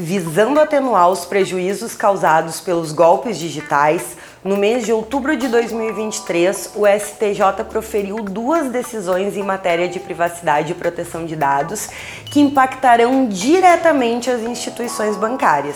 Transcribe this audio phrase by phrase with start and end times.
[0.00, 6.86] Visando atenuar os prejuízos causados pelos golpes digitais, no mês de outubro de 2023, o
[6.86, 11.88] STJ proferiu duas decisões em matéria de privacidade e proteção de dados
[12.26, 15.74] que impactarão diretamente as instituições bancárias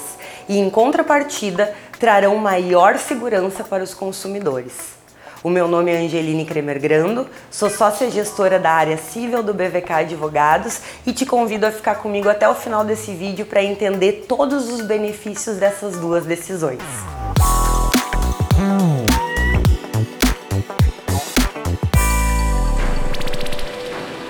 [0.48, 5.02] e, em contrapartida, trarão maior segurança para os consumidores.
[5.45, 9.92] O meu nome é Angeline Kremer Grando, sou sócia gestora da área civil do BVK
[9.92, 14.73] Advogados e te convido a ficar comigo até o final desse vídeo para entender todos
[14.73, 16.78] os benefícios dessas duas decisões.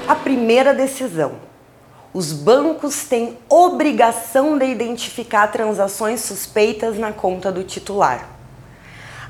[0.09, 1.33] A primeira decisão.
[2.15, 8.32] Os bancos têm obrigação de identificar transações suspeitas na conta do titular.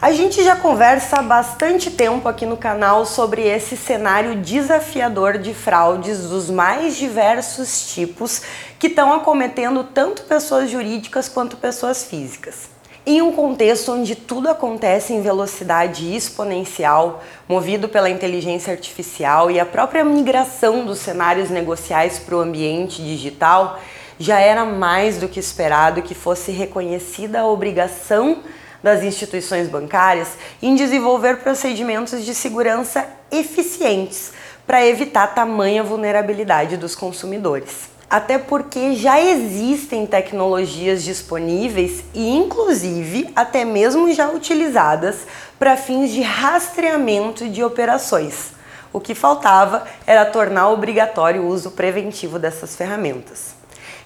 [0.03, 5.55] A gente já conversa há bastante tempo aqui no canal sobre esse cenário desafiador de
[5.55, 8.43] fraudes dos mais diversos tipos
[8.81, 12.69] que estão acometendo tanto pessoas jurídicas quanto pessoas físicas.
[13.07, 19.65] Em um contexto onde tudo acontece em velocidade exponencial, movido pela inteligência artificial e a
[19.65, 23.79] própria migração dos cenários negociais para o ambiente digital,
[24.19, 28.43] já era mais do que esperado que fosse reconhecida a obrigação
[28.83, 30.29] das instituições bancárias
[30.63, 34.33] em desenvolver procedimentos de segurança eficientes
[34.67, 37.91] para evitar tamanha vulnerabilidade dos consumidores.
[38.09, 45.27] Até porque já existem tecnologias disponíveis e, inclusive, até mesmo já utilizadas
[45.59, 48.53] para fins de rastreamento de operações.
[48.93, 53.55] O que faltava era tornar obrigatório o uso preventivo dessas ferramentas.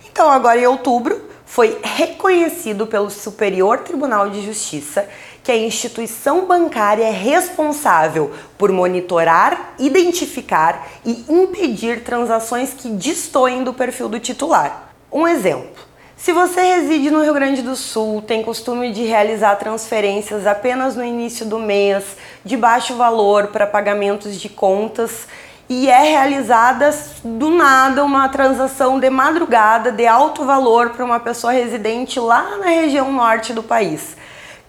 [0.09, 5.09] Então, agora em outubro, foi reconhecido pelo Superior Tribunal de Justiça
[5.45, 13.73] que a instituição bancária é responsável por monitorar, identificar e impedir transações que destoem do
[13.73, 14.93] perfil do titular.
[15.11, 15.87] Um exemplo.
[16.17, 21.05] Se você reside no Rio Grande do Sul, tem costume de realizar transferências apenas no
[21.05, 25.29] início do mês, de baixo valor para pagamentos de contas
[25.69, 26.91] e é realizada
[27.25, 32.67] do nada uma transação de madrugada de alto valor para uma pessoa residente lá na
[32.67, 34.17] região norte do país.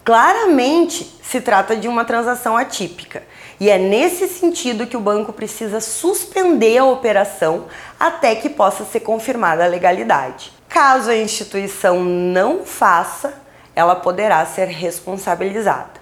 [0.03, 3.24] Claramente se trata de uma transação atípica
[3.59, 7.66] e é nesse sentido que o banco precisa suspender a operação
[8.00, 10.52] até que possa ser confirmada a legalidade.
[10.69, 13.34] Caso a instituição não faça,
[13.75, 15.97] ela poderá ser responsabilizada.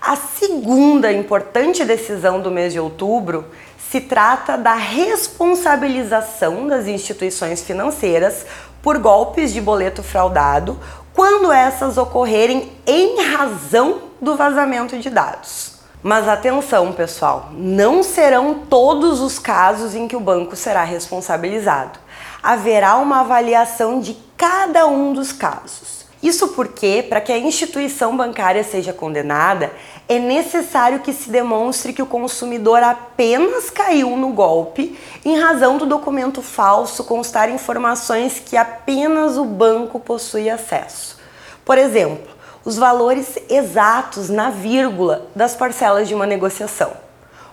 [0.00, 3.46] A segunda importante decisão do mês de outubro
[3.94, 8.44] se trata da responsabilização das instituições financeiras
[8.82, 10.80] por golpes de boleto fraudado
[11.12, 15.74] quando essas ocorrerem em razão do vazamento de dados.
[16.02, 22.00] Mas atenção, pessoal, não serão todos os casos em que o banco será responsabilizado.
[22.42, 26.03] Haverá uma avaliação de cada um dos casos.
[26.24, 29.70] Isso porque, para que a instituição bancária seja condenada,
[30.08, 35.84] é necessário que se demonstre que o consumidor apenas caiu no golpe em razão do
[35.84, 41.18] documento falso constar informações que apenas o banco possui acesso.
[41.62, 42.32] Por exemplo,
[42.64, 46.92] os valores exatos na vírgula das parcelas de uma negociação.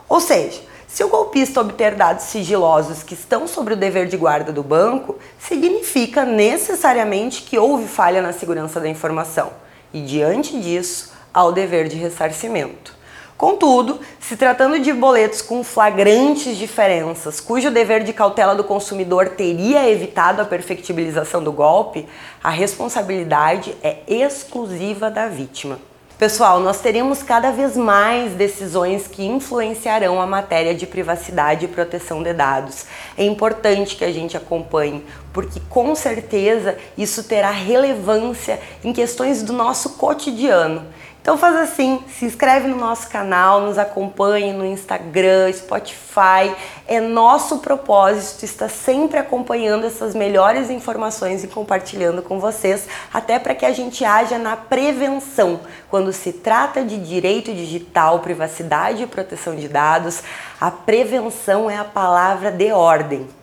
[0.08, 0.62] Ou seja,
[0.94, 5.18] se o golpista obter dados sigilosos que estão sobre o dever de guarda do banco,
[5.40, 9.52] significa necessariamente que houve falha na segurança da informação
[9.94, 12.94] e, diante disso, há o dever de ressarcimento.
[13.38, 19.90] Contudo, se tratando de boletos com flagrantes diferenças, cujo dever de cautela do consumidor teria
[19.90, 22.06] evitado a perfectibilização do golpe,
[22.44, 25.80] a responsabilidade é exclusiva da vítima.
[26.22, 32.22] Pessoal, nós teremos cada vez mais decisões que influenciarão a matéria de privacidade e proteção
[32.22, 32.86] de dados.
[33.18, 39.52] É importante que a gente acompanhe, porque com certeza isso terá relevância em questões do
[39.52, 40.86] nosso cotidiano.
[41.22, 46.52] Então faz assim, se inscreve no nosso canal, nos acompanhe no Instagram, Spotify.
[46.88, 53.54] É nosso propósito estar sempre acompanhando essas melhores informações e compartilhando com vocês, até para
[53.54, 55.60] que a gente haja na prevenção.
[55.92, 60.24] Quando se trata de direito digital, privacidade e proteção de dados,
[60.60, 63.41] a prevenção é a palavra de ordem.